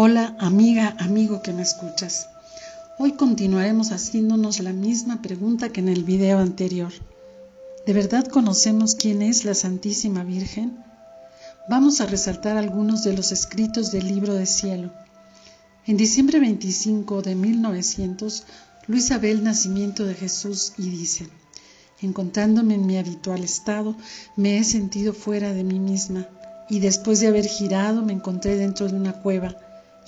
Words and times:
Hola 0.00 0.36
amiga, 0.38 0.94
amigo 1.00 1.42
que 1.42 1.52
me 1.52 1.62
escuchas. 1.62 2.28
Hoy 3.00 3.14
continuaremos 3.14 3.90
haciéndonos 3.90 4.60
la 4.60 4.72
misma 4.72 5.20
pregunta 5.22 5.70
que 5.70 5.80
en 5.80 5.88
el 5.88 6.04
video 6.04 6.38
anterior. 6.38 6.92
¿De 7.84 7.92
verdad 7.94 8.24
conocemos 8.28 8.94
quién 8.94 9.22
es 9.22 9.44
la 9.44 9.54
Santísima 9.54 10.22
Virgen? 10.22 10.78
Vamos 11.68 12.00
a 12.00 12.06
resaltar 12.06 12.56
algunos 12.56 13.02
de 13.02 13.16
los 13.16 13.32
escritos 13.32 13.90
del 13.90 14.06
libro 14.06 14.34
de 14.34 14.46
cielo. 14.46 14.92
En 15.84 15.96
diciembre 15.96 16.38
25 16.38 17.22
de 17.22 17.34
1900, 17.34 18.44
Luisa 18.86 19.18
ve 19.18 19.32
el 19.32 19.42
nacimiento 19.42 20.04
de 20.04 20.14
Jesús 20.14 20.74
y 20.78 20.90
dice, 20.90 21.26
encontrándome 22.00 22.74
en 22.74 22.86
mi 22.86 22.98
habitual 22.98 23.42
estado, 23.42 23.96
me 24.36 24.58
he 24.58 24.62
sentido 24.62 25.12
fuera 25.12 25.52
de 25.52 25.64
mí 25.64 25.80
misma 25.80 26.28
y 26.70 26.78
después 26.78 27.18
de 27.18 27.26
haber 27.26 27.46
girado 27.46 28.02
me 28.02 28.12
encontré 28.12 28.54
dentro 28.54 28.86
de 28.86 28.94
una 28.94 29.14
cueva 29.14 29.56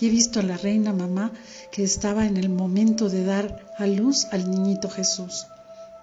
he 0.06 0.10
visto 0.10 0.40
a 0.40 0.42
la 0.42 0.56
reina 0.56 0.92
mamá 0.92 1.32
que 1.70 1.82
estaba 1.82 2.26
en 2.26 2.36
el 2.36 2.48
momento 2.48 3.08
de 3.08 3.24
dar 3.24 3.66
a 3.76 3.86
luz 3.86 4.26
al 4.32 4.50
niñito 4.50 4.88
Jesús. 4.88 5.46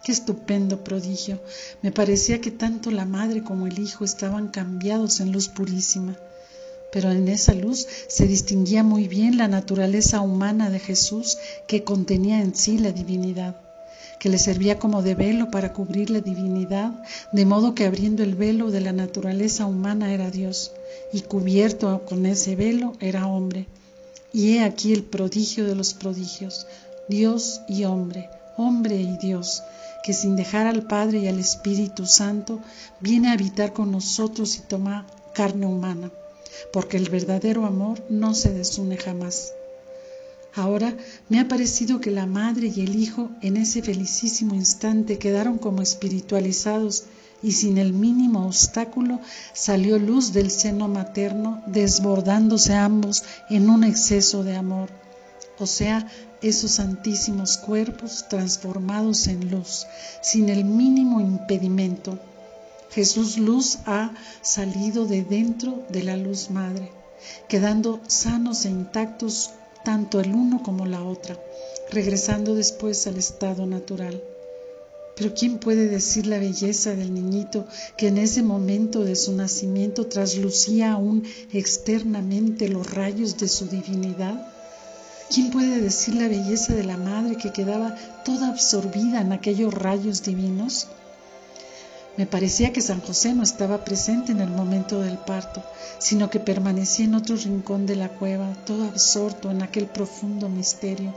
Qué 0.03 0.11
estupendo 0.11 0.83
prodigio. 0.83 1.41
Me 1.81 1.91
parecía 1.91 2.39
que 2.39 2.51
tanto 2.51 2.91
la 2.91 3.05
madre 3.05 3.43
como 3.43 3.67
el 3.67 3.79
hijo 3.79 4.05
estaban 4.05 4.49
cambiados 4.49 5.19
en 5.19 5.31
luz 5.31 5.49
purísima. 5.49 6.15
Pero 6.91 7.11
en 7.11 7.27
esa 7.27 7.53
luz 7.53 7.85
se 8.07 8.27
distinguía 8.27 8.83
muy 8.83 9.07
bien 9.07 9.37
la 9.37 9.47
naturaleza 9.47 10.21
humana 10.21 10.69
de 10.69 10.79
Jesús 10.79 11.37
que 11.67 11.83
contenía 11.83 12.41
en 12.41 12.55
sí 12.55 12.77
la 12.77 12.91
divinidad, 12.91 13.57
que 14.19 14.29
le 14.29 14.37
servía 14.37 14.79
como 14.79 15.01
de 15.01 15.15
velo 15.15 15.51
para 15.51 15.73
cubrir 15.73 16.09
la 16.09 16.21
divinidad, 16.21 16.93
de 17.33 17.45
modo 17.45 17.75
que 17.75 17.85
abriendo 17.85 18.23
el 18.23 18.35
velo 18.35 18.71
de 18.71 18.81
la 18.81 18.93
naturaleza 18.93 19.65
humana 19.65 20.13
era 20.13 20.31
Dios, 20.31 20.71
y 21.11 21.21
cubierto 21.21 22.03
con 22.05 22.25
ese 22.25 22.55
velo 22.55 22.93
era 23.01 23.27
hombre. 23.27 23.67
Y 24.33 24.55
he 24.57 24.63
aquí 24.63 24.93
el 24.93 25.03
prodigio 25.03 25.65
de 25.65 25.75
los 25.75 25.93
prodigios, 25.93 26.67
Dios 27.09 27.61
y 27.67 27.85
hombre, 27.85 28.29
hombre 28.57 28.95
y 28.95 29.17
Dios, 29.17 29.63
que 30.03 30.13
sin 30.13 30.35
dejar 30.35 30.67
al 30.67 30.83
Padre 30.83 31.19
y 31.19 31.27
al 31.27 31.39
Espíritu 31.39 32.05
Santo 32.05 32.59
viene 32.99 33.29
a 33.29 33.33
habitar 33.33 33.73
con 33.73 33.91
nosotros 33.91 34.57
y 34.57 34.61
toma 34.61 35.05
carne 35.33 35.65
humana, 35.65 36.11
porque 36.73 36.97
el 36.97 37.09
verdadero 37.09 37.65
amor 37.65 38.03
no 38.09 38.33
se 38.33 38.53
desune 38.53 38.97
jamás. 38.97 39.53
Ahora 40.53 40.97
me 41.29 41.39
ha 41.39 41.47
parecido 41.47 42.01
que 42.01 42.09
la 42.09 42.25
madre 42.25 42.71
y 42.75 42.81
el 42.81 42.95
hijo 42.95 43.29
en 43.41 43.57
ese 43.57 43.83
felicísimo 43.83 44.55
instante 44.55 45.19
quedaron 45.19 45.59
como 45.59 45.83
espiritualizados 45.83 47.03
y 47.43 47.51
sin 47.51 47.77
el 47.77 47.93
mínimo 47.93 48.45
obstáculo 48.45 49.19
salió 49.53 49.99
luz 49.99 50.33
del 50.33 50.51
seno 50.51 50.87
materno, 50.87 51.61
desbordándose 51.67 52.73
ambos 52.73 53.23
en 53.49 53.69
un 53.69 53.83
exceso 53.83 54.43
de 54.43 54.55
amor, 54.55 54.89
o 55.59 55.65
sea, 55.65 56.07
esos 56.41 56.71
santísimos 56.71 57.57
cuerpos 57.57 58.25
transformados 58.29 59.27
en 59.27 59.49
luz, 59.49 59.87
sin 60.21 60.49
el 60.49 60.63
mínimo 60.63 61.19
impedimento. 61.19 62.19
Jesús 62.91 63.37
luz 63.37 63.79
ha 63.85 64.13
salido 64.41 65.05
de 65.05 65.23
dentro 65.23 65.83
de 65.89 66.03
la 66.03 66.15
luz 66.15 66.49
madre, 66.49 66.91
quedando 67.47 67.99
sanos 68.07 68.65
e 68.65 68.69
intactos 68.69 69.51
tanto 69.83 70.19
el 70.19 70.33
uno 70.33 70.61
como 70.63 70.85
la 70.85 71.03
otra, 71.03 71.37
regresando 71.91 72.55
después 72.55 73.07
al 73.07 73.17
estado 73.17 73.65
natural. 73.65 74.21
Pero 75.17 75.33
¿quién 75.33 75.57
puede 75.57 75.87
decir 75.87 76.27
la 76.27 76.37
belleza 76.37 76.93
del 76.95 77.13
niñito 77.13 77.65
que 77.97 78.09
en 78.09 78.19
ese 78.19 78.43
momento 78.43 79.03
de 79.03 79.15
su 79.15 79.33
nacimiento 79.33 80.05
traslucía 80.05 80.91
aún 80.91 81.23
externamente 81.51 82.69
los 82.69 82.91
rayos 82.91 83.37
de 83.37 83.47
su 83.47 83.65
divinidad? 83.65 84.53
¿Quién 85.33 85.49
puede 85.49 85.81
decir 85.81 86.15
la 86.15 86.27
belleza 86.27 86.75
de 86.75 86.83
la 86.83 86.97
madre 86.97 87.35
que 87.35 87.51
quedaba 87.51 87.95
toda 88.23 88.49
absorbida 88.49 89.19
en 89.21 89.33
aquellos 89.33 89.73
rayos 89.73 90.21
divinos? 90.21 90.87
Me 92.17 92.25
parecía 92.25 92.73
que 92.73 92.81
San 92.81 92.99
José 92.99 93.35
no 93.35 93.43
estaba 93.43 93.85
presente 93.85 94.31
en 94.31 94.41
el 94.41 94.49
momento 94.49 95.01
del 95.01 95.19
parto, 95.19 95.63
sino 95.99 96.31
que 96.31 96.39
permanecía 96.39 97.05
en 97.05 97.13
otro 97.13 97.35
rincón 97.35 97.85
de 97.85 97.95
la 97.95 98.09
cueva, 98.09 98.53
todo 98.65 98.85
absorto 98.85 99.51
en 99.51 99.61
aquel 99.61 99.85
profundo 99.85 100.49
misterio. 100.49 101.13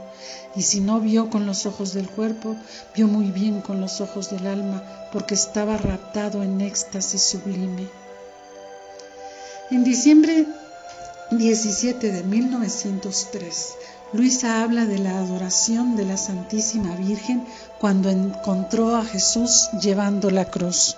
Y 0.55 0.61
si 0.61 0.79
no 0.79 0.99
vio 0.99 1.31
con 1.31 1.47
los 1.47 1.65
ojos 1.65 1.93
del 1.93 2.07
cuerpo, 2.07 2.55
vio 2.95 3.07
muy 3.07 3.31
bien 3.31 3.61
con 3.61 3.81
los 3.81 3.99
ojos 3.99 4.29
del 4.29 4.45
alma, 4.45 4.83
porque 5.11 5.33
estaba 5.33 5.75
raptado 5.75 6.43
en 6.43 6.61
éxtasis 6.61 7.23
sublime. 7.23 7.87
En 9.71 9.83
diciembre 9.83 10.45
17 11.31 12.11
de 12.11 12.23
1903, 12.23 13.73
Luisa 14.13 14.61
habla 14.61 14.85
de 14.85 14.99
la 14.99 15.17
adoración 15.17 15.95
de 15.95 16.05
la 16.05 16.17
Santísima 16.17 16.95
Virgen 16.97 17.45
cuando 17.81 18.11
encontró 18.11 18.95
a 18.95 19.03
Jesús 19.03 19.69
llevando 19.81 20.29
la 20.29 20.45
cruz. 20.51 20.97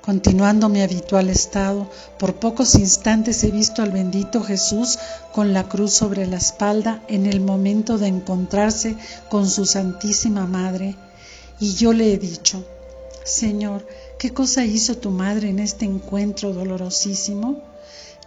Continuando 0.00 0.68
mi 0.68 0.82
habitual 0.82 1.30
estado, 1.30 1.88
por 2.18 2.34
pocos 2.34 2.74
instantes 2.74 3.44
he 3.44 3.52
visto 3.52 3.80
al 3.82 3.92
bendito 3.92 4.42
Jesús 4.42 4.98
con 5.32 5.52
la 5.52 5.68
cruz 5.68 5.92
sobre 5.92 6.26
la 6.26 6.38
espalda 6.38 7.00
en 7.06 7.26
el 7.26 7.40
momento 7.40 7.96
de 7.96 8.08
encontrarse 8.08 8.96
con 9.30 9.48
su 9.48 9.66
Santísima 9.66 10.46
Madre, 10.46 10.96
y 11.60 11.74
yo 11.74 11.92
le 11.92 12.12
he 12.12 12.18
dicho, 12.18 12.64
Señor, 13.24 13.86
¿qué 14.18 14.34
cosa 14.34 14.64
hizo 14.64 14.96
tu 14.96 15.10
madre 15.10 15.48
en 15.48 15.60
este 15.60 15.84
encuentro 15.84 16.52
dolorosísimo? 16.52 17.62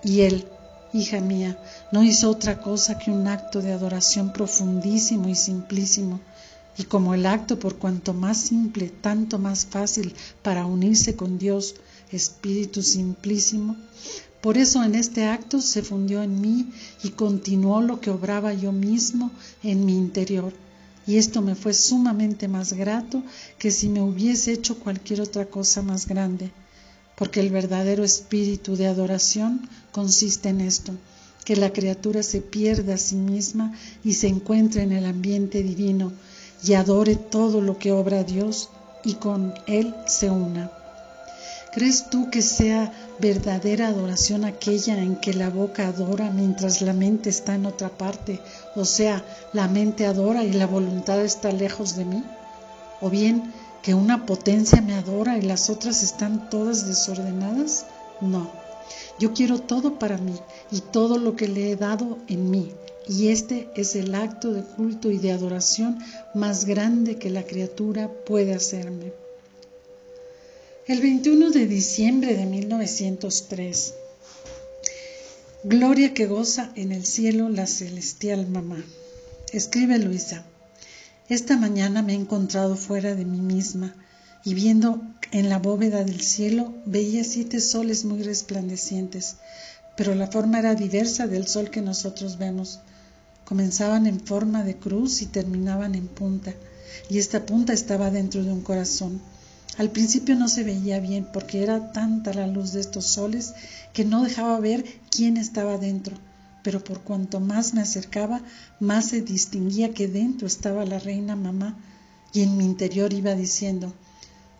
Y 0.01 0.21
él, 0.21 0.47
hija 0.93 1.19
mía, 1.19 1.57
no 1.91 2.01
hizo 2.01 2.29
otra 2.29 2.61
cosa 2.61 2.97
que 2.97 3.11
un 3.11 3.27
acto 3.27 3.61
de 3.61 3.73
adoración 3.73 4.31
profundísimo 4.31 5.27
y 5.27 5.35
simplísimo, 5.35 6.21
y 6.77 6.83
como 6.83 7.13
el 7.13 7.25
acto 7.25 7.59
por 7.59 7.77
cuanto 7.77 8.13
más 8.13 8.37
simple, 8.37 8.89
tanto 8.89 9.39
más 9.39 9.65
fácil 9.65 10.13
para 10.41 10.65
unirse 10.65 11.15
con 11.15 11.37
Dios, 11.37 11.75
Espíritu 12.11 12.81
simplísimo, 12.81 13.75
por 14.41 14.57
eso 14.57 14.83
en 14.83 14.95
este 14.95 15.25
acto 15.25 15.61
se 15.61 15.81
fundió 15.81 16.23
en 16.23 16.41
mí 16.41 16.71
y 17.03 17.09
continuó 17.09 17.81
lo 17.81 18.01
que 18.01 18.09
obraba 18.09 18.53
yo 18.53 18.71
mismo 18.71 19.31
en 19.63 19.85
mi 19.85 19.97
interior, 19.97 20.53
y 21.07 21.17
esto 21.17 21.41
me 21.41 21.55
fue 21.55 21.73
sumamente 21.73 22.47
más 22.47 22.73
grato 22.73 23.23
que 23.57 23.71
si 23.71 23.87
me 23.89 24.01
hubiese 24.01 24.51
hecho 24.51 24.77
cualquier 24.79 25.21
otra 25.21 25.45
cosa 25.45 25.81
más 25.81 26.07
grande 26.07 26.51
porque 27.21 27.39
el 27.39 27.51
verdadero 27.51 28.03
espíritu 28.03 28.75
de 28.75 28.87
adoración 28.87 29.69
consiste 29.91 30.49
en 30.49 30.59
esto, 30.59 30.93
que 31.45 31.55
la 31.55 31.71
criatura 31.71 32.23
se 32.23 32.41
pierda 32.41 32.95
a 32.95 32.97
sí 32.97 33.15
misma 33.15 33.77
y 34.03 34.13
se 34.13 34.27
encuentre 34.27 34.81
en 34.81 34.91
el 34.91 35.05
ambiente 35.05 35.61
divino 35.61 36.11
y 36.63 36.73
adore 36.73 37.15
todo 37.15 37.61
lo 37.61 37.77
que 37.77 37.91
obra 37.91 38.23
Dios 38.23 38.69
y 39.03 39.15
con 39.15 39.53
Él 39.65 39.95
se 40.05 40.29
una. 40.29 40.71
¿Crees 41.73 42.09
tú 42.09 42.29
que 42.29 42.41
sea 42.41 42.91
verdadera 43.19 43.87
adoración 43.87 44.43
aquella 44.43 45.01
en 45.01 45.15
que 45.15 45.33
la 45.33 45.49
boca 45.49 45.87
adora 45.87 46.29
mientras 46.29 46.81
la 46.81 46.91
mente 46.91 47.29
está 47.29 47.55
en 47.55 47.65
otra 47.65 47.87
parte? 47.87 48.41
O 48.75 48.83
sea, 48.83 49.23
la 49.53 49.69
mente 49.69 50.05
adora 50.05 50.43
y 50.43 50.51
la 50.51 50.67
voluntad 50.67 51.21
está 51.21 51.51
lejos 51.51 51.95
de 51.95 52.03
mí. 52.03 52.23
¿O 52.99 53.09
bien 53.09 53.53
que 53.81 53.93
una 53.93 54.25
potencia 54.25 54.81
me 54.81 54.95
adora 54.95 55.37
y 55.37 55.43
las 55.43 55.69
otras 55.69 56.03
están 56.03 56.49
todas 56.49 56.87
desordenadas? 56.87 57.85
No, 58.19 58.51
yo 59.17 59.33
quiero 59.33 59.59
todo 59.59 59.97
para 59.97 60.17
mí 60.17 60.35
y 60.71 60.81
todo 60.81 61.17
lo 61.17 61.37
que 61.37 61.47
le 61.47 61.71
he 61.71 61.75
dado 61.77 62.17
en 62.27 62.51
mí. 62.51 62.73
Y 63.07 63.29
este 63.29 63.69
es 63.75 63.95
el 63.95 64.13
acto 64.15 64.53
de 64.53 64.61
culto 64.61 65.11
y 65.11 65.17
de 65.17 65.31
adoración 65.31 65.99
más 66.33 66.65
grande 66.65 67.17
que 67.17 67.29
la 67.29 67.43
criatura 67.43 68.09
puede 68.25 68.53
hacerme. 68.53 69.13
El 70.87 71.01
21 71.01 71.51
de 71.51 71.67
diciembre 71.67 72.35
de 72.35 72.45
1903. 72.45 73.93
Gloria 75.63 76.13
que 76.13 76.25
goza 76.25 76.71
en 76.75 76.91
el 76.91 77.05
cielo 77.05 77.49
la 77.49 77.67
celestial 77.67 78.47
mamá. 78.47 78.83
Escribe 79.53 79.99
Luisa. 79.99 80.43
Esta 81.29 81.55
mañana 81.55 82.01
me 82.01 82.13
he 82.13 82.15
encontrado 82.15 82.75
fuera 82.75 83.15
de 83.15 83.25
mí 83.25 83.39
misma 83.39 83.95
y 84.43 84.53
viendo 84.53 85.01
en 85.31 85.49
la 85.49 85.59
bóveda 85.59 86.03
del 86.03 86.21
cielo 86.21 86.73
veía 86.85 87.23
siete 87.23 87.61
soles 87.61 88.03
muy 88.05 88.23
resplandecientes, 88.23 89.35
pero 89.95 90.15
la 90.15 90.27
forma 90.27 90.59
era 90.59 90.75
diversa 90.75 91.27
del 91.27 91.47
sol 91.47 91.69
que 91.69 91.81
nosotros 91.81 92.37
vemos. 92.37 92.79
Comenzaban 93.51 94.07
en 94.07 94.21
forma 94.21 94.63
de 94.63 94.77
cruz 94.77 95.21
y 95.21 95.25
terminaban 95.25 95.93
en 95.95 96.07
punta, 96.07 96.53
y 97.09 97.17
esta 97.17 97.45
punta 97.45 97.73
estaba 97.73 98.09
dentro 98.09 98.45
de 98.45 98.53
un 98.53 98.61
corazón. 98.61 99.21
Al 99.77 99.89
principio 99.89 100.37
no 100.37 100.47
se 100.47 100.63
veía 100.63 101.01
bien 101.01 101.27
porque 101.33 101.61
era 101.61 101.91
tanta 101.91 102.33
la 102.33 102.47
luz 102.47 102.71
de 102.71 102.79
estos 102.79 103.07
soles 103.07 103.53
que 103.91 104.05
no 104.05 104.23
dejaba 104.23 104.57
ver 104.61 104.85
quién 105.09 105.35
estaba 105.35 105.77
dentro 105.77 106.15
pero 106.63 106.83
por 106.83 107.01
cuanto 107.01 107.39
más 107.39 107.73
me 107.73 107.81
acercaba, 107.81 108.41
más 108.79 109.07
se 109.07 109.21
distinguía 109.21 109.93
que 109.93 110.07
dentro 110.07 110.47
estaba 110.47 110.85
la 110.85 110.99
reina 110.99 111.35
mamá, 111.35 111.77
y 112.33 112.43
en 112.43 112.55
mi 112.55 112.65
interior 112.65 113.11
iba 113.13 113.35
diciendo, 113.35 113.93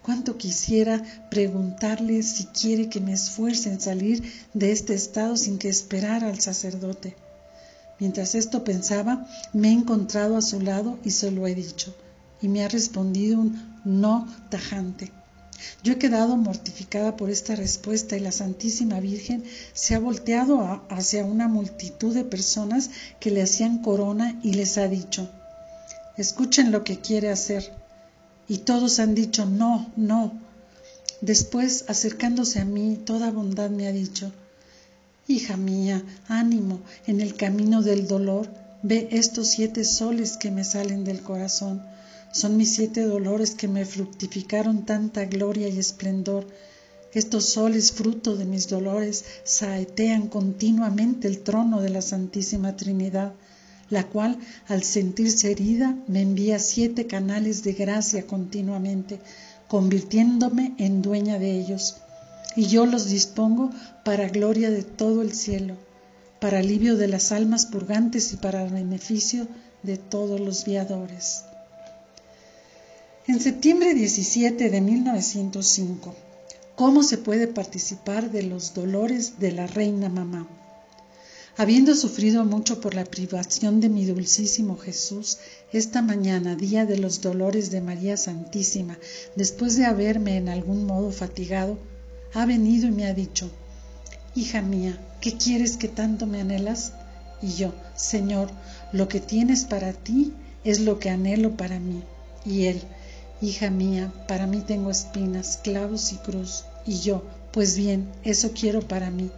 cuánto 0.02 0.38
quisiera 0.38 1.02
preguntarle 1.30 2.24
si 2.24 2.46
quiere 2.48 2.90
que 2.90 3.00
me 3.00 3.14
esfuerce 3.14 3.70
en 3.70 3.80
salir 3.80 4.24
de 4.54 4.72
este 4.72 4.94
estado 4.94 5.38
sin 5.38 5.58
que 5.58 5.70
esperara 5.70 6.28
al 6.28 6.42
sacerdote. 6.42 7.16
Mientras 8.02 8.34
esto 8.34 8.64
pensaba, 8.64 9.28
me 9.54 9.70
he 9.70 9.74
encontrado 9.74 10.36
a 10.36 10.42
su 10.42 10.60
lado 10.60 10.98
y 11.04 11.12
se 11.12 11.30
lo 11.30 11.46
he 11.46 11.54
dicho, 11.54 11.96
y 12.42 12.48
me 12.48 12.66
ha 12.66 12.68
respondido 12.68 13.40
un 13.40 13.80
no 13.86 14.28
tajante. 14.50 15.12
Yo 15.84 15.94
he 15.94 16.00
quedado 16.00 16.36
mortificada 16.36 17.16
por 17.16 17.30
esta 17.30 17.56
respuesta 17.56 18.18
y 18.18 18.20
la 18.20 18.32
Santísima 18.32 19.00
Virgen 19.00 19.44
se 19.74 19.94
ha 19.94 20.00
volteado 20.00 20.84
hacia 20.90 21.24
una 21.24 21.48
multitud 21.48 22.16
de 22.16 22.24
personas 22.24 22.90
que 23.20 23.30
le 23.30 23.44
hacían 23.44 23.84
corona 23.84 24.40
y 24.42 24.54
les 24.54 24.80
ha 24.80 24.88
dicho, 24.88 25.30
escuchen 26.18 26.72
lo 26.72 26.84
que 26.84 27.00
quiere 27.02 27.30
hacer. 27.30 27.72
Y 28.48 28.58
todos 28.58 29.00
han 29.00 29.14
dicho, 29.14 29.46
no, 29.46 29.92
no. 29.96 30.34
Después, 31.22 31.86
acercándose 31.88 32.60
a 32.60 32.66
mí, 32.66 33.00
toda 33.06 33.30
bondad 33.30 33.70
me 33.70 33.86
ha 33.86 33.92
dicho, 33.92 34.32
Hija 35.28 35.56
mía, 35.56 36.04
ánimo, 36.28 36.80
en 37.06 37.22
el 37.22 37.36
camino 37.36 37.84
del 37.84 38.08
dolor, 38.08 38.50
ve 38.82 39.08
estos 39.12 39.48
siete 39.50 39.84
soles 39.84 40.36
que 40.36 40.50
me 40.50 40.64
salen 40.64 41.04
del 41.04 41.22
corazón. 41.22 41.84
Son 42.32 42.58
mis 42.58 42.74
siete 42.74 43.04
dolores 43.04 43.54
que 43.54 43.68
me 43.68 43.86
fructificaron 43.86 44.84
tanta 44.84 45.26
gloria 45.26 45.68
y 45.70 45.78
esplendor. 45.78 46.48
Estos 47.14 47.46
soles, 47.46 47.92
fruto 47.92 48.36
de 48.36 48.46
mis 48.46 48.68
dolores, 48.68 49.24
saetean 49.44 50.28
continuamente 50.28 51.28
el 51.28 51.44
trono 51.44 51.82
de 51.82 51.90
la 51.90 52.02
Santísima 52.02 52.76
Trinidad, 52.76 53.34
la 53.92 54.08
cual, 54.08 54.40
al 54.68 54.82
sentirse 54.84 55.52
herida, 55.52 55.98
me 56.08 56.22
envía 56.22 56.58
siete 56.58 57.06
canales 57.06 57.64
de 57.64 57.74
gracia 57.74 58.26
continuamente, 58.26 59.20
convirtiéndome 59.68 60.74
en 60.80 61.02
dueña 61.04 61.38
de 61.38 61.60
ellos 61.60 61.98
y 62.56 62.68
yo 62.68 62.86
los 62.86 63.10
dispongo 63.10 63.70
para 64.04 64.30
gloria 64.30 64.70
de 64.70 64.84
todo 64.84 65.22
el 65.22 65.34
cielo, 65.34 65.76
para 66.40 66.60
alivio 66.60 66.98
de 66.98 67.08
las 67.08 67.32
almas 67.32 67.66
purgantes 67.66 68.34
y 68.34 68.38
para 68.38 68.64
beneficio 68.66 69.48
de 69.84 69.98
todos 69.98 70.40
los 70.40 70.66
viadores. 70.66 71.44
En 73.28 73.40
septiembre 73.40 73.94
17 73.94 74.70
de 74.70 74.82
1905, 74.82 76.16
¿cómo 76.76 77.04
se 77.04 77.18
puede 77.18 77.48
participar 77.48 78.32
de 78.32 78.44
los 78.44 78.74
dolores 78.74 79.40
de 79.40 79.52
la 79.52 79.68
reina 79.68 80.10
mamá? 80.10 80.48
Habiendo 81.58 81.96
sufrido 81.96 82.46
mucho 82.46 82.82
por 82.82 82.96
la 82.96 83.06
privación 83.06 83.82
de 83.82 83.90
mi 83.90 84.06
dulcísimo 84.06 84.78
Jesús, 84.78 85.38
esta 85.72 86.02
mañana, 86.02 86.56
día 86.56 86.86
de 86.86 86.98
los 86.98 87.22
dolores 87.22 87.72
de 87.72 87.82
María 87.82 88.18
Santísima, 88.18 88.98
después 89.36 89.78
de 89.78 89.86
haberme 89.86 90.38
en 90.38 90.50
algún 90.50 90.86
modo 90.86 91.12
fatigado, 91.12 91.78
ha 92.34 92.46
venido 92.46 92.88
y 92.88 92.92
me 92.92 93.06
ha 93.06 93.14
dicho, 93.14 93.52
Hija 94.34 94.62
mía, 94.62 94.98
¿qué 95.20 95.36
quieres 95.36 95.76
que 95.76 95.90
tanto 95.90 96.26
me 96.26 96.40
anhelas? 96.40 96.94
Y 97.42 97.54
yo, 97.54 97.74
Señor, 97.96 98.50
lo 98.94 99.10
que 99.10 99.20
tienes 99.20 99.66
para 99.66 99.92
ti 99.92 100.34
es 100.64 100.80
lo 100.80 101.00
que 101.00 101.10
anhelo 101.10 101.58
para 101.58 101.80
mí. 101.80 102.02
Y 102.46 102.66
él, 102.66 102.82
Hija 103.42 103.70
mía, 103.70 104.14
para 104.28 104.48
mí 104.48 104.62
tengo 104.62 104.90
espinas, 104.92 105.60
clavos 105.62 106.14
y 106.14 106.18
cruz. 106.18 106.64
Y 106.86 107.00
yo, 107.00 107.24
pues 107.52 107.76
bien, 107.76 108.08
eso 108.24 108.52
quiero 108.54 108.82
para 108.82 109.10
mí. 109.10 109.30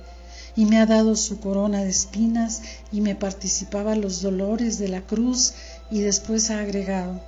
Y 0.56 0.66
me 0.66 0.78
ha 0.78 0.86
dado 0.86 1.16
su 1.16 1.39
corona 1.39 1.84
de 1.84 1.89
espinas 1.89 2.62
y 2.92 3.01
me 3.01 3.16
participaba 3.16 3.96
los 3.96 4.22
dolores 4.22 4.78
de 4.78 4.89
la 4.89 5.01
cruz 5.01 5.54
y 5.89 6.01
después 6.01 6.51
ha 6.51 6.60
agregado, 6.60 7.22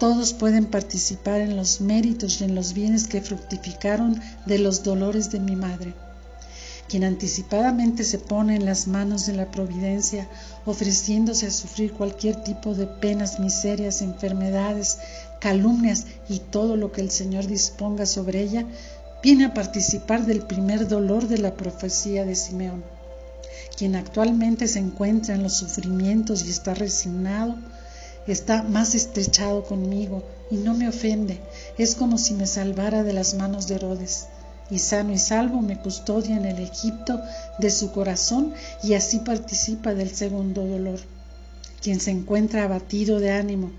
todos 0.00 0.32
pueden 0.32 0.64
participar 0.64 1.42
en 1.42 1.56
los 1.56 1.82
méritos 1.82 2.40
y 2.40 2.44
en 2.44 2.54
los 2.54 2.72
bienes 2.72 3.06
que 3.06 3.20
fructificaron 3.20 4.18
de 4.46 4.58
los 4.58 4.82
dolores 4.82 5.30
de 5.30 5.40
mi 5.40 5.56
madre. 5.56 5.92
Quien 6.88 7.04
anticipadamente 7.04 8.02
se 8.02 8.18
pone 8.18 8.56
en 8.56 8.64
las 8.64 8.88
manos 8.88 9.26
de 9.26 9.34
la 9.34 9.50
providencia, 9.50 10.26
ofreciéndose 10.64 11.46
a 11.46 11.50
sufrir 11.50 11.92
cualquier 11.92 12.42
tipo 12.42 12.74
de 12.74 12.86
penas, 12.86 13.38
miserias, 13.40 14.00
enfermedades, 14.00 14.98
calumnias 15.38 16.06
y 16.30 16.38
todo 16.38 16.76
lo 16.76 16.92
que 16.92 17.02
el 17.02 17.10
Señor 17.10 17.46
disponga 17.46 18.06
sobre 18.06 18.40
ella, 18.40 18.64
viene 19.22 19.44
a 19.44 19.54
participar 19.54 20.24
del 20.24 20.40
primer 20.40 20.88
dolor 20.88 21.28
de 21.28 21.36
la 21.36 21.54
profecía 21.54 22.24
de 22.24 22.36
Simeón. 22.36 22.82
Quien 23.76 23.96
actualmente 23.96 24.66
se 24.66 24.78
encuentra 24.78 25.34
en 25.34 25.42
los 25.42 25.58
sufrimientos 25.58 26.46
y 26.46 26.50
está 26.50 26.72
resignado, 26.72 27.56
está 28.26 28.62
más 28.62 28.94
estrechado 28.94 29.64
conmigo 29.64 30.22
y 30.50 30.56
no 30.56 30.74
me 30.74 30.88
ofende. 30.88 31.40
Es 31.78 31.94
como 31.94 32.18
si 32.18 32.34
me 32.34 32.46
salvara 32.46 33.02
de 33.02 33.12
las 33.12 33.34
manos 33.34 33.66
de 33.68 33.76
Herodes. 33.76 34.26
Y 34.70 34.78
sano 34.78 35.12
y 35.12 35.18
salvo 35.18 35.60
me 35.62 35.80
custodia 35.80 36.36
en 36.36 36.44
el 36.44 36.60
Egipto 36.60 37.20
de 37.58 37.70
su 37.70 37.90
corazón 37.90 38.54
y 38.82 38.94
así 38.94 39.18
participa 39.18 39.94
del 39.94 40.14
segundo 40.14 40.64
dolor. 40.64 41.00
Quien 41.82 41.98
se 41.98 42.10
encuentra 42.10 42.64
abatido 42.64 43.18
de 43.18 43.32
ánimo, 43.32 43.72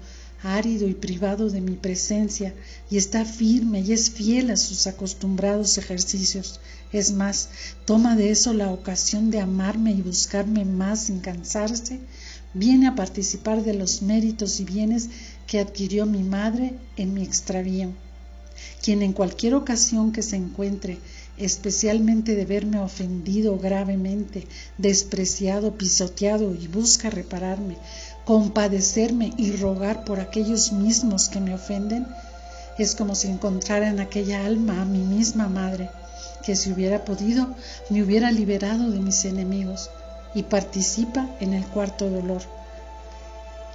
árido 0.43 0.87
y 0.87 0.93
privado 0.93 1.49
de 1.49 1.61
mi 1.61 1.75
presencia, 1.75 2.53
y 2.89 2.97
está 2.97 3.25
firme 3.25 3.81
y 3.81 3.93
es 3.93 4.09
fiel 4.09 4.49
a 4.51 4.57
sus 4.57 4.87
acostumbrados 4.87 5.77
ejercicios. 5.77 6.59
Es 6.91 7.11
más, 7.11 7.49
toma 7.85 8.15
de 8.15 8.31
eso 8.31 8.53
la 8.53 8.71
ocasión 8.71 9.31
de 9.31 9.39
amarme 9.39 9.91
y 9.91 10.01
buscarme 10.01 10.65
más 10.65 11.03
sin 11.03 11.19
cansarse, 11.19 11.99
viene 12.53 12.87
a 12.87 12.95
participar 12.95 13.63
de 13.63 13.73
los 13.73 14.01
méritos 14.01 14.59
y 14.59 14.65
bienes 14.65 15.09
que 15.47 15.59
adquirió 15.59 16.05
mi 16.05 16.23
madre 16.23 16.73
en 16.97 17.13
mi 17.13 17.23
extravío. 17.23 17.89
Quien 18.81 19.01
en 19.01 19.13
cualquier 19.13 19.55
ocasión 19.55 20.11
que 20.11 20.21
se 20.21 20.35
encuentre, 20.35 20.97
especialmente 21.37 22.35
de 22.35 22.45
verme 22.45 22.79
ofendido 22.79 23.57
gravemente, 23.57 24.47
despreciado, 24.77 25.77
pisoteado 25.77 26.53
y 26.53 26.67
busca 26.67 27.09
repararme, 27.09 27.77
compadecerme 28.25 29.33
y 29.37 29.51
rogar 29.53 30.03
por 30.03 30.19
aquellos 30.19 30.71
mismos 30.71 31.29
que 31.29 31.39
me 31.39 31.53
ofenden, 31.53 32.05
es 32.77 32.95
como 32.95 33.15
si 33.15 33.27
encontrara 33.27 33.89
en 33.89 33.99
aquella 33.99 34.45
alma 34.45 34.81
a 34.81 34.85
mi 34.85 34.99
misma 34.99 35.47
madre, 35.47 35.89
que 36.43 36.55
si 36.55 36.71
hubiera 36.71 37.05
podido 37.05 37.55
me 37.89 38.03
hubiera 38.03 38.31
liberado 38.31 38.89
de 38.91 38.99
mis 38.99 39.25
enemigos 39.25 39.89
y 40.33 40.43
participa 40.43 41.29
en 41.39 41.53
el 41.53 41.65
cuarto 41.65 42.09
dolor. 42.09 42.41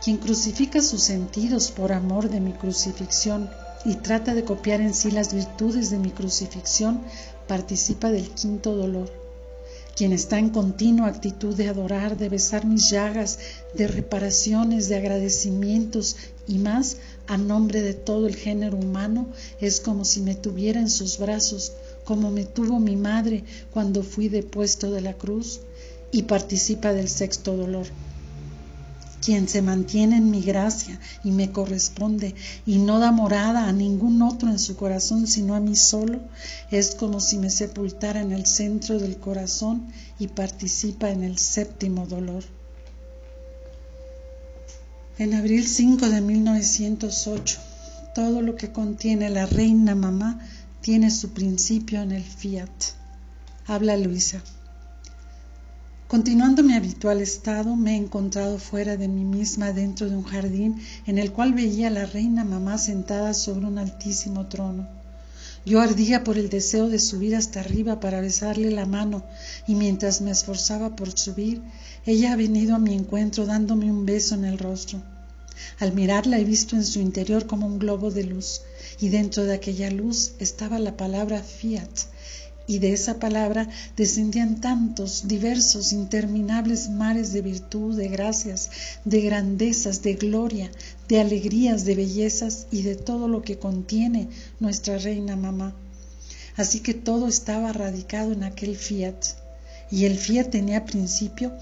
Quien 0.03 0.19
crucifica 0.19 0.83
sus 0.83 1.03
sentidos 1.03 1.71
por 1.71 1.93
amor 1.93 2.29
de 2.29 2.41
mi 2.41 2.53
crucifixión 2.53 3.51
y 3.85 3.95
trata 3.95 4.35
de 4.35 4.45
copiar 4.45 4.81
en 4.81 4.95
sí 4.95 5.11
las 5.11 5.35
virtudes 5.35 5.91
de 5.91 5.99
mi 5.99 6.11
crucifixión, 6.11 7.01
participa 7.47 8.11
del 8.11 8.31
quinto 8.31 8.75
dolor. 8.75 9.11
Quien 9.97 10.13
está 10.13 10.39
en 10.39 10.51
continua 10.51 11.09
actitud 11.09 11.55
de 11.55 11.69
adorar, 11.69 12.19
de 12.19 12.29
besar 12.29 12.67
mis 12.67 12.91
llagas, 12.91 13.39
de 13.75 13.89
reparaciones, 13.89 14.89
de 14.89 14.97
agradecimientos 14.97 16.17
y 16.47 16.59
más 16.59 16.99
a 17.27 17.39
nombre 17.39 17.81
de 17.81 17.95
todo 17.95 18.27
el 18.27 18.37
género 18.37 18.77
humano, 18.77 19.27
es 19.61 19.81
como 19.81 20.05
si 20.05 20.21
me 20.21 20.35
tuviera 20.35 20.81
en 20.81 20.91
sus 20.91 21.19
brazos, 21.19 21.73
como 22.05 22.31
me 22.31 22.45
tuvo 22.45 22.79
mi 22.79 22.97
madre 22.97 23.45
cuando 23.73 24.03
fui 24.03 24.29
depuesto 24.29 24.91
de 24.91 25.01
la 25.01 25.15
cruz 25.15 25.61
y 26.11 26.23
participa 26.23 26.93
del 26.93 27.09
sexto 27.09 27.57
dolor. 27.57 27.87
Quien 29.21 29.49
se 29.49 29.61
mantiene 29.61 30.19
en 30.19 30.31
mi 30.31 30.41
gracia 30.41 31.01
y 31.25 31.33
me 31.33 31.51
corresponde 31.51 32.35
y 32.65 32.79
no 32.79 33.01
da 33.01 33.11
morada 33.11 33.67
a 33.67 33.73
ningún 33.73 34.23
otro 34.23 34.49
en 34.49 34.59
su 34.59 34.77
corazón 34.77 35.27
sino 35.27 35.55
a 35.55 35.61
mí 35.61 35.75
solo, 35.75 36.21
es 36.71 36.95
como 36.95 37.19
si 37.19 37.39
me 37.39 37.51
sepultara 37.51 38.21
en 38.21 38.33
el 38.33 38.47
centro 38.47 38.99
del 38.99 39.17
corazón 39.17 39.89
y 40.19 40.29
participa 40.29 41.11
en 41.11 41.25
el 41.25 41.39
séptimo 41.39 42.07
dolor. 42.07 42.45
En 45.19 45.35
abril 45.35 45.67
5 45.67 46.09
de 46.09 46.21
1908, 46.21 47.59
todo 48.15 48.43
lo 48.43 48.55
que 48.55 48.71
contiene 48.71 49.31
la 49.31 49.47
reina 49.47 49.95
mamá 49.95 50.47
tiene 50.83 51.11
su 51.11 51.31
principio 51.31 52.03
en 52.03 52.13
el 52.13 52.23
fiat. 52.23 52.71
Habla 53.67 53.97
Luisa. 53.97 54.43
Continuando 56.09 56.63
mi 56.63 56.75
habitual 56.75 57.21
estado, 57.21 57.75
me 57.75 57.95
he 57.95 57.97
encontrado 57.97 58.61
fuera 58.61 58.97
de 58.97 59.09
mí 59.09 59.25
misma 59.25 59.73
dentro 59.73 60.09
de 60.09 60.17
un 60.17 60.23
jardín 60.23 60.77
en 61.05 61.19
el 61.19 61.33
cual 61.33 61.53
veía 61.53 61.89
a 61.89 61.91
la 61.91 62.07
reina 62.07 62.45
mamá 62.45 62.79
sentada 62.79 63.35
sobre 63.35 63.67
un 63.67 63.77
altísimo 63.77 64.47
trono. 64.47 64.87
Yo 65.65 65.81
ardía 65.81 66.23
por 66.23 66.39
el 66.39 66.49
deseo 66.49 66.89
de 66.89 67.01
subir 67.01 67.35
hasta 67.35 67.59
arriba 67.59 67.99
para 67.99 68.21
besarle 68.21 68.71
la 68.71 68.87
mano, 68.87 69.25
y 69.67 69.75
mientras 69.75 70.21
me 70.21 70.31
esforzaba 70.31 70.95
por 70.95 71.11
subir, 71.19 71.61
ella 72.05 72.33
ha 72.33 72.37
venido 72.37 72.77
a 72.77 72.79
mi 72.79 72.95
encuentro 72.95 73.45
dándome 73.45 73.91
un 73.91 74.07
beso 74.07 74.37
en 74.37 74.45
el 74.45 74.59
rostro. 74.59 75.03
Al 75.81 75.93
mirarla 75.93 76.39
he 76.39 76.45
visto 76.45 76.77
en 76.77 76.85
su 76.85 77.01
interior 77.01 77.49
como 77.49 77.67
un 77.67 77.81
globo 77.81 78.13
de 78.13 78.23
luz, 78.23 78.61
y 79.01 79.09
dentro 79.09 79.43
de 79.43 79.55
aquella 79.55 79.91
luz 79.91 80.35
estaba 80.39 80.79
la 80.79 80.97
palabra 80.97 81.43
fiat, 81.43 81.91
y 82.67 82.79
de 82.81 82.93
esa 82.93 83.19
palabra 83.19 83.69
descendían 83.97 84.61
tantos, 84.61 85.29
diversos, 85.29 85.93
interminables 85.93 86.91
mares 86.91 87.33
de 87.33 87.43
virtud, 87.43 87.97
de 87.97 88.09
gracias, 88.09 88.71
de 89.05 89.21
grandezas, 89.21 90.03
de 90.03 90.15
gloria, 90.15 90.71
de 91.09 91.21
alegrías, 91.21 91.85
de 91.85 91.95
bellezas 91.95 92.67
y 92.71 92.83
de 92.83 92.97
todo 92.97 93.29
lo 93.29 93.43
que 93.43 93.59
contiene 93.59 94.29
nuestra 94.59 94.99
reina 94.99 95.37
mamá. 95.37 95.75
Así 96.57 96.81
que 96.81 96.95
todo 96.95 97.29
estaba 97.29 97.73
radicado 97.73 98.33
en 98.33 98.43
aquel 98.43 98.77
fiat. 98.77 99.17
Y 99.91 100.07
el 100.07 100.19
fiat 100.19 100.51
tenía 100.51 100.85
principio 100.85 101.53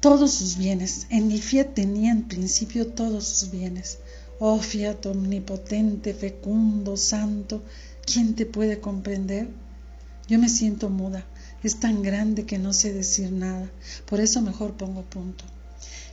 todos 0.00 0.34
sus 0.34 0.56
bienes. 0.56 1.06
En 1.10 1.32
el 1.32 1.42
fiat 1.42 1.74
tenía 1.74 2.12
en 2.12 2.28
principio 2.28 2.86
todos 2.86 3.26
sus 3.26 3.50
bienes. 3.50 3.98
Oh 4.38 4.60
fiat 4.60 5.04
omnipotente, 5.06 6.14
fecundo, 6.14 6.96
santo, 6.96 7.62
¿quién 8.10 8.34
te 8.34 8.46
puede 8.46 8.80
comprender? 8.80 9.48
Yo 10.28 10.38
me 10.38 10.48
siento 10.48 10.88
muda, 10.88 11.26
es 11.62 11.78
tan 11.78 12.02
grande 12.02 12.46
que 12.46 12.58
no 12.58 12.72
sé 12.72 12.92
decir 12.92 13.32
nada, 13.32 13.70
por 14.08 14.20
eso 14.20 14.40
mejor 14.40 14.74
pongo 14.74 15.02
punto. 15.02 15.44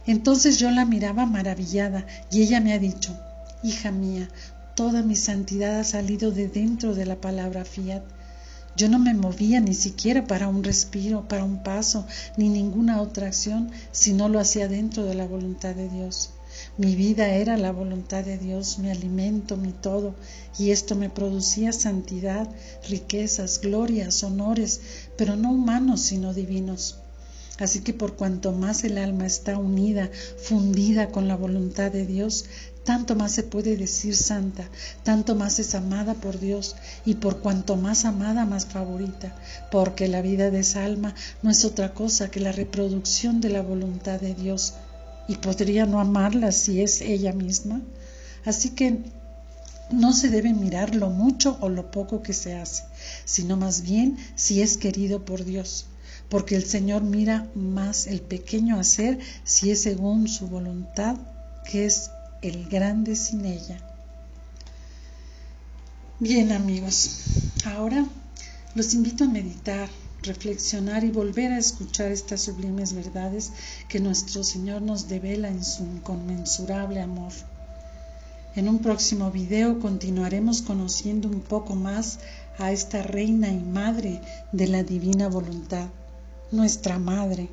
Entonces 0.05 0.59
yo 0.59 0.69
la 0.71 0.83
miraba 0.83 1.25
maravillada 1.25 2.05
y 2.29 2.41
ella 2.41 2.59
me 2.59 2.73
ha 2.73 2.79
dicho, 2.79 3.17
hija 3.63 3.91
mía, 3.91 4.27
toda 4.75 5.03
mi 5.03 5.15
santidad 5.15 5.79
ha 5.79 5.83
salido 5.85 6.31
de 6.31 6.49
dentro 6.49 6.93
de 6.95 7.05
la 7.05 7.15
palabra 7.15 7.63
fiat. 7.63 8.03
Yo 8.75 8.89
no 8.89 8.99
me 8.99 9.13
movía 9.13 9.61
ni 9.61 9.73
siquiera 9.73 10.27
para 10.27 10.49
un 10.49 10.65
respiro, 10.65 11.29
para 11.29 11.45
un 11.45 11.63
paso, 11.63 12.05
ni 12.35 12.49
ninguna 12.49 13.01
otra 13.01 13.27
acción, 13.27 13.71
si 13.93 14.11
no 14.11 14.27
lo 14.27 14.41
hacía 14.41 14.67
dentro 14.67 15.05
de 15.05 15.15
la 15.15 15.25
voluntad 15.25 15.73
de 15.73 15.87
Dios. 15.87 16.31
Mi 16.77 16.95
vida 16.95 17.29
era 17.29 17.57
la 17.57 17.71
voluntad 17.71 18.23
de 18.23 18.37
Dios, 18.37 18.79
mi 18.79 18.89
alimento, 18.89 19.57
mi 19.57 19.71
todo, 19.71 20.15
y 20.57 20.71
esto 20.71 20.95
me 20.95 21.09
producía 21.09 21.71
santidad, 21.71 22.49
riquezas, 22.89 23.61
glorias, 23.61 24.23
honores, 24.23 24.81
pero 25.17 25.35
no 25.35 25.51
humanos, 25.51 26.01
sino 26.01 26.33
divinos. 26.33 26.97
Así 27.57 27.79
que 27.79 27.93
por 27.93 28.15
cuanto 28.15 28.51
más 28.51 28.83
el 28.83 28.97
alma 28.97 29.25
está 29.25 29.57
unida, 29.57 30.09
fundida 30.37 31.09
con 31.09 31.27
la 31.29 31.37
voluntad 31.37 31.91
de 31.91 32.05
Dios, 32.05 32.45
tanto 32.83 33.15
más 33.15 33.31
se 33.31 33.43
puede 33.43 33.77
decir 33.77 34.15
santa, 34.15 34.69
tanto 35.03 35.35
más 35.35 35.59
es 35.59 35.73
amada 35.73 36.13
por 36.13 36.39
Dios 36.39 36.75
y 37.05 37.15
por 37.15 37.39
cuanto 37.39 37.77
más 37.77 38.05
amada, 38.05 38.45
más 38.45 38.65
favorita, 38.65 39.35
porque 39.71 40.07
la 40.07 40.21
vida 40.21 40.51
de 40.51 40.59
esa 40.59 40.83
alma 40.83 41.15
no 41.41 41.49
es 41.49 41.65
otra 41.65 41.93
cosa 41.93 42.29
que 42.29 42.39
la 42.39 42.51
reproducción 42.51 43.41
de 43.41 43.49
la 43.49 43.61
voluntad 43.61 44.19
de 44.19 44.35
Dios 44.35 44.73
y 45.27 45.35
podría 45.35 45.85
no 45.85 45.99
amarla 45.99 46.51
si 46.51 46.81
es 46.81 47.01
ella 47.01 47.33
misma. 47.33 47.81
Así 48.45 48.71
que 48.71 48.99
no 49.91 50.13
se 50.13 50.29
debe 50.29 50.53
mirar 50.53 50.95
lo 50.95 51.09
mucho 51.09 51.57
o 51.61 51.69
lo 51.69 51.91
poco 51.91 52.21
que 52.21 52.33
se 52.33 52.55
hace, 52.55 52.83
sino 53.25 53.57
más 53.57 53.81
bien 53.81 54.17
si 54.35 54.61
es 54.61 54.77
querido 54.77 55.25
por 55.25 55.45
Dios, 55.45 55.85
porque 56.29 56.55
el 56.55 56.65
Señor 56.65 57.03
mira 57.03 57.47
más 57.55 58.07
el 58.07 58.21
pequeño 58.21 58.79
hacer 58.79 59.19
si 59.43 59.71
es 59.71 59.81
según 59.81 60.27
su 60.27 60.47
voluntad, 60.47 61.17
que 61.69 61.85
es 61.85 62.11
el 62.41 62.67
grande 62.67 63.15
sin 63.15 63.45
ella. 63.45 63.77
Bien 66.19 66.51
amigos, 66.51 67.21
ahora 67.65 68.05
los 68.73 68.93
invito 68.93 69.25
a 69.25 69.27
meditar, 69.27 69.89
reflexionar 70.25 71.03
y 71.03 71.11
volver 71.11 71.51
a 71.51 71.57
escuchar 71.57 72.11
estas 72.11 72.41
sublimes 72.41 72.93
verdades 72.93 73.51
que 73.87 73.99
nuestro 73.99 74.43
Señor 74.43 74.81
nos 74.81 75.07
devela 75.07 75.47
en 75.47 75.63
su 75.63 75.83
inconmensurable 75.83 77.01
amor. 77.01 77.31
En 78.55 78.69
un 78.69 78.79
próximo 78.79 79.31
video 79.31 79.79
continuaremos 79.79 80.61
conociendo 80.61 81.27
un 81.27 81.41
poco 81.41 81.75
más 81.75 82.19
a 82.57 82.71
esta 82.71 83.03
reina 83.03 83.49
y 83.49 83.59
madre 83.59 84.21
de 84.51 84.67
la 84.67 84.83
divina 84.83 85.27
voluntad, 85.27 85.87
nuestra 86.51 86.97
madre. 86.97 87.49